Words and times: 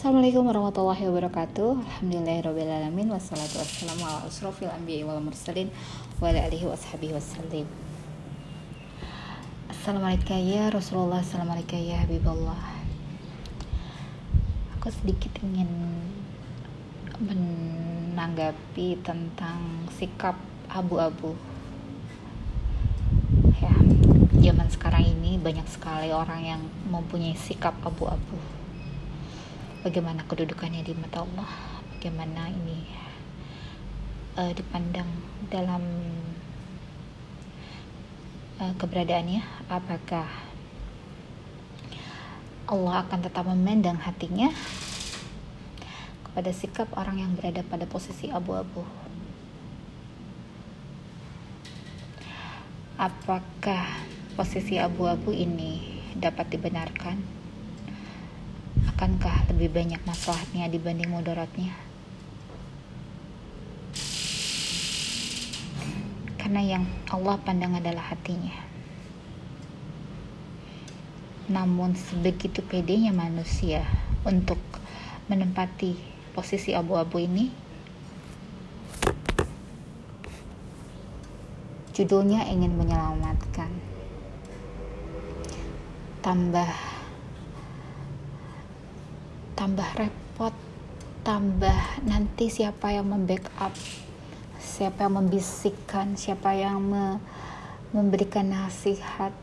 Assalamualaikum 0.00 0.48
warahmatullahi 0.48 1.12
wabarakatuh. 1.12 1.76
Alhamdulillahirrahmanirrahim 1.76 3.12
Wassalatu 3.12 3.60
wassalamu 3.60 4.08
ala 4.08 4.72
anbiya 4.72 5.04
wal 5.04 5.20
mursalin 5.20 5.68
Wa 6.16 6.32
ala 6.32 6.48
alihi 6.48 6.64
Assalamualaikum 9.68 10.40
ya 10.40 10.72
Rasulullah. 10.72 11.20
Assalamualaikum 11.20 11.84
ya 11.84 12.00
Habibullah. 12.00 12.80
Aku 14.80 14.88
sedikit 14.88 15.36
ingin 15.44 15.68
menanggapi 17.20 19.04
tentang 19.04 19.84
sikap 20.00 20.40
abu-abu. 20.72 21.36
Ya 23.60 23.76
zaman 24.48 24.64
sekarang 24.72 25.04
ini 25.04 25.36
banyak 25.36 25.68
sekali 25.68 26.08
orang 26.08 26.40
yang 26.40 26.62
mempunyai 26.88 27.36
sikap 27.36 27.76
abu-abu 27.84 28.49
bagaimana 29.80 30.24
kedudukannya 30.28 30.84
di 30.84 30.92
mata 30.92 31.24
Allah? 31.24 31.50
Bagaimana 31.96 32.52
ini 32.52 32.84
uh, 34.36 34.52
dipandang 34.52 35.08
dalam 35.48 35.82
uh, 38.60 38.72
keberadaannya? 38.76 39.40
Apakah 39.72 40.28
Allah 42.70 42.94
akan 43.02 43.20
tetap 43.24 43.44
memandang 43.48 43.98
hatinya 43.98 44.52
kepada 46.28 46.54
sikap 46.54 46.86
orang 46.94 47.18
yang 47.18 47.32
berada 47.34 47.64
pada 47.66 47.88
posisi 47.88 48.28
abu-abu? 48.30 48.84
Apakah 53.00 54.04
posisi 54.36 54.76
abu-abu 54.76 55.32
ini 55.32 56.04
dapat 56.20 56.52
dibenarkan? 56.52 57.39
Akankah 59.00 59.48
lebih 59.48 59.72
banyak 59.72 59.96
masalahnya 60.04 60.68
dibanding 60.68 61.08
mudaratnya? 61.08 61.72
Karena 66.36 66.60
yang 66.60 66.84
Allah 67.08 67.40
pandang 67.40 67.80
adalah 67.80 68.12
hatinya. 68.12 68.52
Namun 71.48 71.96
sebegitu 71.96 72.60
pedenya 72.60 73.08
manusia 73.16 73.88
untuk 74.28 74.60
menempati 75.32 75.96
posisi 76.36 76.76
abu-abu 76.76 77.24
ini 77.24 77.48
Judulnya 81.96 82.44
ingin 82.52 82.76
menyelamatkan. 82.76 83.72
Tambah 86.20 86.89
tambah 89.60 89.92
repot, 89.92 90.56
tambah 91.20 92.00
nanti 92.08 92.48
siapa 92.48 92.96
yang 92.96 93.12
membackup, 93.12 93.76
siapa 94.56 95.04
yang 95.04 95.20
membisikkan, 95.20 96.16
siapa 96.16 96.56
yang 96.56 96.80
me 96.80 97.20
memberikan 97.92 98.48
nasihat 98.48 99.36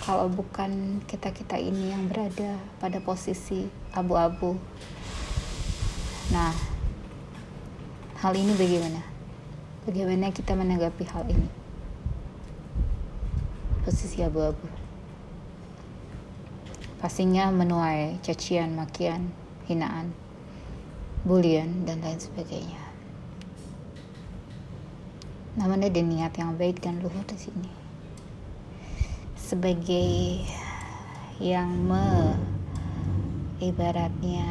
kalau 0.00 0.32
bukan 0.32 1.04
kita-kita 1.04 1.60
ini 1.60 1.92
yang 1.92 2.08
berada 2.08 2.56
pada 2.80 2.96
posisi 3.04 3.68
abu-abu. 3.92 4.56
Nah, 6.32 6.56
hal 8.24 8.32
ini 8.32 8.56
bagaimana? 8.56 9.04
Bagaimana 9.84 10.32
kita 10.32 10.56
menanggapi 10.56 11.04
hal 11.12 11.28
ini? 11.28 11.48
Posisi 13.84 14.24
abu-abu. 14.24 14.89
Pastinya 17.00 17.48
menuai 17.48 18.20
cacian, 18.20 18.76
makian, 18.76 19.32
hinaan, 19.64 20.12
bulian, 21.24 21.88
dan 21.88 22.04
lain 22.04 22.20
sebagainya. 22.20 22.76
Namun 25.56 25.80
ada 25.80 25.96
niat 25.96 26.36
yang 26.36 26.60
baik 26.60 26.84
dan 26.84 27.00
luhur 27.00 27.24
di 27.24 27.40
sini. 27.40 27.72
Sebagai 29.32 30.44
yang 31.40 31.72
me 31.72 32.36
ibaratnya 33.64 34.44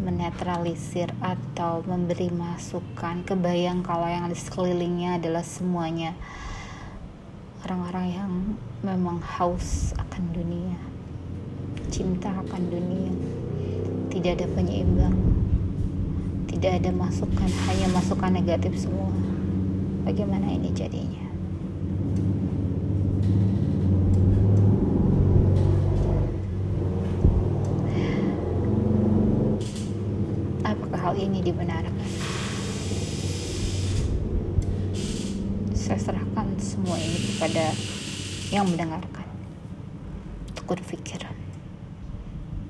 menetralisir 0.00 1.12
atau 1.20 1.84
memberi 1.84 2.32
masukan 2.32 3.20
kebayang 3.28 3.84
kalau 3.84 4.08
yang 4.08 4.32
di 4.32 4.36
sekelilingnya 4.36 5.20
adalah 5.20 5.44
semuanya 5.44 6.16
orang-orang 7.68 8.06
yang 8.16 8.32
memang 8.80 9.20
haus 9.20 9.92
akan 9.96 10.32
dunia 10.36 10.95
cinta 11.92 12.32
akan 12.32 12.62
dunia. 12.70 13.12
Tidak 14.10 14.32
ada 14.40 14.46
penyeimbang. 14.50 15.16
Tidak 16.50 16.72
ada 16.82 16.90
masukan 16.90 17.50
hanya 17.68 17.86
masukan 17.92 18.32
negatif 18.32 18.88
semua. 18.88 19.12
Bagaimana 20.06 20.50
ini 20.50 20.72
jadinya? 20.74 21.26
Hal 31.06 31.14
ini 31.22 31.38
dibenarkan. 31.38 32.10
Saya 35.70 36.02
serahkan 36.02 36.50
semua 36.58 36.98
ini 36.98 37.30
kepada 37.30 37.70
yang 38.50 38.66
mendengarkan. 38.66 39.22
Untuk 40.50 40.66
berpikir 40.66 41.22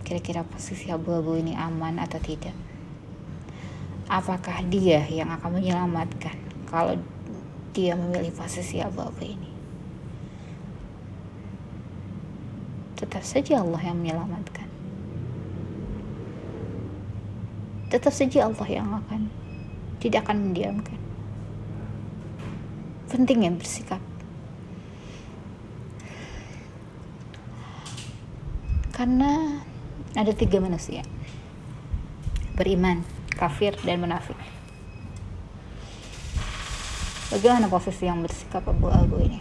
kira-kira 0.07 0.47
posisi 0.47 0.87
abu-abu 0.95 1.35
ini 1.35 1.59
aman 1.59 1.99
atau 1.99 2.23
tidak. 2.23 2.55
Apakah 4.07 4.63
dia 4.71 5.03
yang 5.11 5.35
akan 5.35 5.59
menyelamatkan 5.59 6.39
kalau 6.71 6.95
dia 7.75 7.99
memilih 7.99 8.31
posisi 8.31 8.79
abu-abu 8.79 9.27
ini? 9.27 9.51
Tetap 12.95 13.27
saja 13.27 13.67
Allah 13.67 13.83
yang 13.83 13.99
menyelamatkan. 13.99 14.67
tetap 17.87 18.11
saja 18.11 18.51
Allah 18.51 18.67
yang 18.67 18.89
akan 18.91 19.31
tidak 20.03 20.27
akan 20.27 20.51
mendiamkan. 20.51 20.99
Penting 23.07 23.47
yang 23.47 23.57
bersikap. 23.57 24.03
Karena 28.91 29.63
ada 30.17 30.33
tiga 30.33 30.59
manusia. 30.59 31.05
Beriman, 32.57 33.05
kafir, 33.37 33.77
dan 33.85 34.01
munafik. 34.01 34.41
Bagaimana 37.29 37.69
posisi 37.69 38.09
yang 38.09 38.25
bersikap 38.25 38.65
abu-abu 38.65 39.21
ini? 39.21 39.41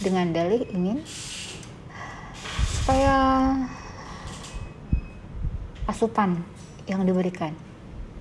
dengan 0.00 0.32
dalih 0.32 0.64
ingin 0.72 1.04
supaya 2.80 3.52
asupan 5.84 6.40
yang 6.88 7.04
diberikan 7.04 7.52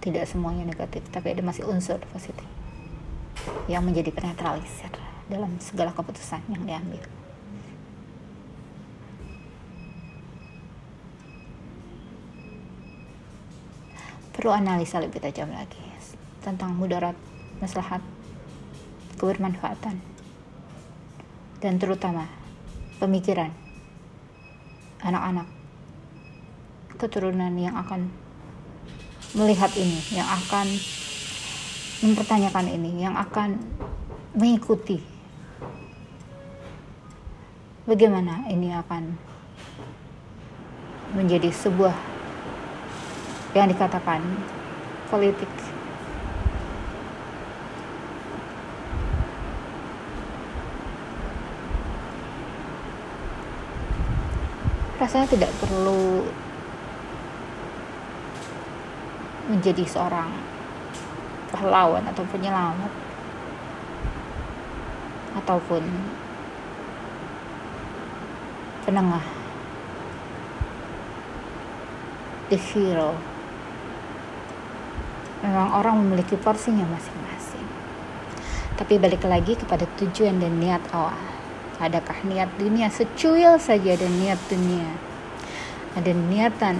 tidak 0.04 0.28
semuanya 0.28 0.68
negatif 0.68 1.08
tapi 1.08 1.32
ada 1.32 1.40
masih 1.40 1.64
unsur 1.64 2.04
positif 2.12 2.59
yang 3.70 3.86
menjadi 3.86 4.10
penetralisir 4.10 4.90
dalam 5.30 5.62
segala 5.62 5.94
keputusan 5.94 6.42
yang 6.50 6.66
diambil. 6.66 7.06
Perlu 14.34 14.50
analisa 14.50 14.98
lebih 14.98 15.22
tajam 15.22 15.54
lagi 15.54 15.78
tentang 16.42 16.74
mudarat 16.74 17.14
maslahat 17.62 18.02
kebermanfaatan 19.22 20.02
dan 21.60 21.74
terutama 21.76 22.26
pemikiran 22.98 23.52
anak-anak 25.04 25.46
keturunan 26.96 27.52
yang 27.60 27.76
akan 27.76 28.10
melihat 29.36 29.72
ini, 29.78 30.00
yang 30.16 30.26
akan 30.26 30.68
mempertanyakan 32.00 32.72
ini, 32.72 33.04
yang 33.04 33.16
akan 33.20 33.60
mengikuti. 34.36 35.04
Bagaimana 37.84 38.46
ini 38.48 38.70
akan 38.72 39.18
menjadi 41.18 41.50
sebuah 41.50 41.96
yang 43.58 43.68
dikatakan 43.68 44.22
politik? 45.10 45.50
Rasanya 55.00 55.32
tidak 55.32 55.52
perlu 55.58 56.28
menjadi 59.50 59.82
seorang 59.90 60.59
pahlawan 61.50 62.06
atau 62.06 62.24
penyelamat. 62.30 62.92
Ataupun 65.38 65.84
penengah. 68.86 69.26
The 72.50 72.58
hero. 72.58 73.14
Memang 75.46 75.70
orang 75.78 76.02
memiliki 76.02 76.34
porsinya 76.36 76.84
masing-masing. 76.90 77.68
Tapi 78.76 78.98
balik 78.98 79.22
lagi 79.26 79.54
kepada 79.54 79.86
tujuan 80.02 80.42
dan 80.42 80.58
niat 80.58 80.82
awal. 80.90 81.18
Adakah 81.80 82.28
niat 82.28 82.50
dunia 82.60 82.92
secuil 82.92 83.56
saja 83.62 83.96
dan 83.96 84.12
niat 84.20 84.42
dunia? 84.52 84.90
Ada 85.96 86.12
niatan 86.12 86.76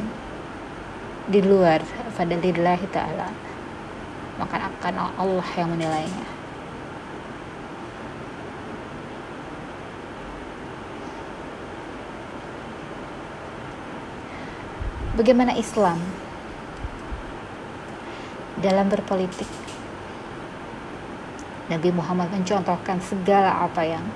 di 1.30 1.40
luar 1.46 1.86
pada 2.18 2.36
lillahi 2.36 2.90
ta'ala 2.90 3.49
maka 4.40 4.72
akan 4.72 4.96
Allah 5.20 5.48
yang 5.60 5.70
menilainya 5.76 6.40
Bagaimana 15.20 15.52
Islam 15.52 16.00
dalam 18.64 18.88
berpolitik? 18.88 19.52
Nabi 21.68 21.92
Muhammad 21.92 22.32
mencontohkan 22.32 23.04
segala 23.04 23.68
apa 23.68 23.84
yang 23.84 24.08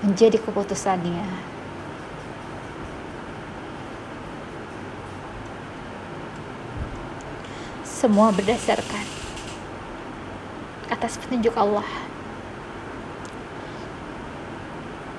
menjadi 0.00 0.40
keputusannya. 0.40 1.53
Semua 8.04 8.28
berdasarkan 8.36 9.06
atas 10.92 11.16
petunjuk 11.16 11.56
Allah. 11.56 11.88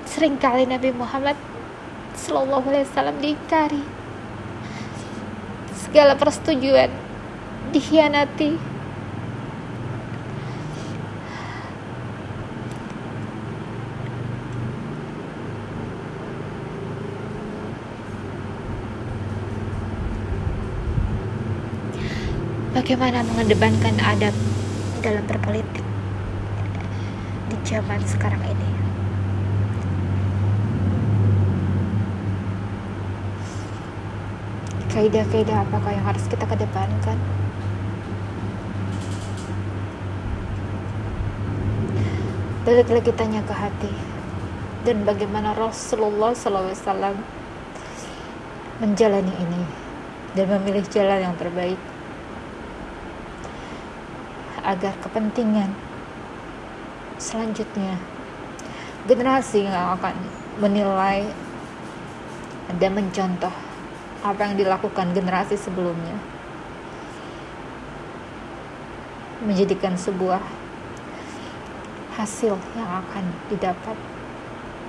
Seringkali 0.05 0.69
Nabi 0.69 0.93
Muhammad 0.93 1.33
Sallallahu 2.13 2.69
Alaihi 2.69 2.85
Wasallam 2.85 3.17
diingkari 3.25 3.81
segala 5.73 6.13
persetujuan 6.13 6.93
dikhianati 7.73 8.53
bagaimana 22.75 23.24
mengedepankan 23.24 23.95
adab 24.04 24.36
dalam 25.00 25.24
berpolitik 25.31 25.86
di 27.48 27.56
zaman 27.63 28.04
sekarang 28.04 28.44
ini? 28.44 28.69
Kaidah-kaidah 34.92 35.63
apakah 35.63 35.92
yang 35.95 36.04
harus 36.04 36.27
kita 36.27 36.44
kedepankan? 36.44 37.16
Balik 42.68 42.92
lagi 42.92 43.12
tanya 43.16 43.39
ke 43.48 43.56
hati? 43.56 43.94
Dan 44.83 45.07
bagaimana 45.07 45.56
Rasulullah 45.56 46.36
SAW 46.36 47.16
menjalani 48.83 49.31
ini 49.31 49.63
dan 50.36 50.51
memilih 50.51 50.83
jalan 50.92 51.31
yang 51.31 51.36
terbaik 51.39 51.80
agar 54.65 54.97
kepentingan 55.00 55.69
selanjutnya. 57.21 58.01
Generasi 59.06 59.69
yang 59.69 60.01
akan 60.01 60.17
menilai 60.57 61.29
dan 62.81 62.91
mencontoh 62.97 63.53
apa 64.25 64.41
yang 64.50 64.57
dilakukan 64.57 65.13
generasi 65.13 65.53
sebelumnya 65.53 66.17
menjadikan 69.45 69.94
sebuah 69.94 70.41
hasil 72.17 72.57
yang 72.73 72.89
akan 73.06 73.29
didapat 73.53 73.94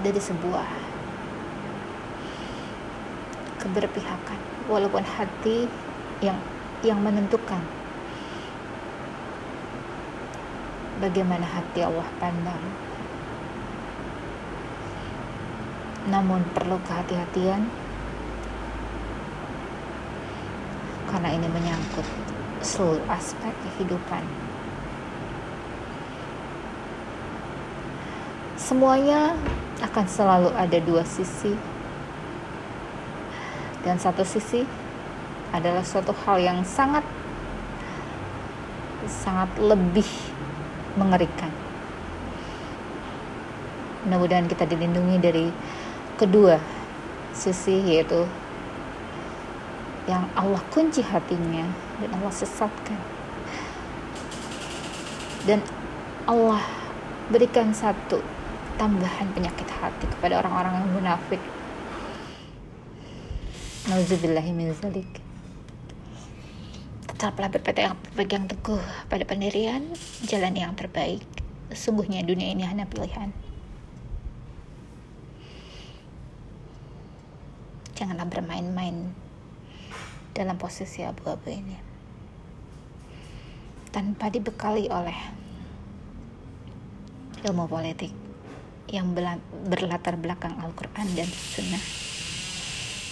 dari 0.01 0.17
sebuah 0.17 0.65
keberpihakan. 3.61 4.41
Walaupun 4.73 5.05
hati 5.05 5.69
yang 6.25 6.41
yang 6.81 7.05
menentukan 7.05 7.61
bagaimana 11.03 11.45
hati 11.45 11.85
Allah 11.85 12.09
pandang. 12.17 12.63
Namun 16.07 16.47
perlu 16.55 16.79
kehati-hatian. 16.87 17.67
Karena 21.07 21.29
ini 21.33 21.49
menyangkut 21.51 22.07
seluruh 22.61 23.03
aspek 23.11 23.55
kehidupan. 23.63 24.23
Semuanya 28.59 29.39
akan 29.79 30.07
selalu 30.11 30.51
ada 30.59 30.79
dua 30.83 31.07
sisi, 31.07 31.55
dan 33.87 33.95
satu 33.95 34.27
sisi 34.27 34.67
adalah 35.55 35.87
suatu 35.87 36.11
hal 36.27 36.43
yang 36.43 36.67
sangat 36.67 37.07
sangat 39.07 39.47
lebih 39.63 40.09
mengerikan. 40.97 41.53
Mudah-mudahan 44.07 44.49
kita 44.49 44.65
dilindungi 44.65 45.17
dari 45.21 45.47
kedua 46.17 46.57
sisi 47.37 47.77
yaitu 47.85 48.25
yang 50.07 50.25
Allah 50.39 50.63
kunci 50.71 51.03
hatinya 51.03 51.67
dan 52.01 52.11
Allah 52.17 52.33
sesatkan. 52.33 53.01
Dan 55.47 55.63
Allah 56.27 56.63
berikan 57.31 57.71
satu 57.75 58.23
tambahan 58.79 59.31
penyakit 59.35 59.67
hati 59.83 60.07
kepada 60.07 60.43
orang-orang 60.43 60.83
yang 60.83 60.91
munafik. 60.95 61.43
Nauzubillahi 63.87 64.51
min 64.51 64.75
Tetaplah 67.17 67.49
berpegang, 67.49 67.97
berpegang 68.13 68.45
teguh 68.45 68.85
pada 69.09 69.25
pendirian 69.25 69.89
jalan 70.29 70.53
yang 70.53 70.77
terbaik. 70.77 71.25
Sungguhnya 71.73 72.21
dunia 72.21 72.53
ini 72.53 72.61
hanya 72.69 72.85
pilihan. 72.85 73.33
Janganlah 77.97 78.29
bermain-main 78.29 79.17
dalam 80.37 80.61
posisi 80.61 81.01
abu-abu 81.01 81.49
ini 81.49 81.81
tanpa 83.89 84.29
dibekali 84.29 84.93
oleh 84.93 85.17
ilmu 87.49 87.65
politik 87.65 88.13
yang 88.93 89.17
berlatar 89.65 90.21
belakang 90.21 90.53
Al-Quran 90.61 91.09
dan 91.17 91.25
Sunnah. 91.25 91.81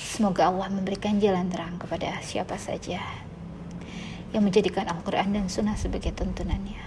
Semoga 0.04 0.52
Allah 0.52 0.68
memberikan 0.68 1.16
jalan 1.16 1.48
terang 1.48 1.80
kepada 1.80 2.20
siapa 2.20 2.60
saja 2.60 3.00
yang 4.34 4.42
menjadikan 4.42 4.90
Al-Quran 4.90 5.30
dan 5.30 5.46
Sunnah 5.46 5.78
sebagai 5.78 6.10
tuntunannya. 6.10 6.82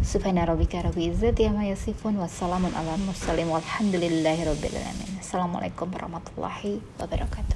Subhana 0.00 0.48
rabbika 0.48 0.80
rabbil 0.80 1.12
izzati 1.12 1.44
amma 1.44 1.68
yasifun 1.68 2.16
wassalamun 2.16 2.72
ala 2.72 2.96
mursalin 3.04 3.52
walhamdulillahi 3.52 4.48
rabbil 4.48 4.74
alamin. 4.80 5.20
Assalamualaikum 5.20 5.92
warahmatullahi 5.92 6.80
wabarakatuh. 6.96 7.49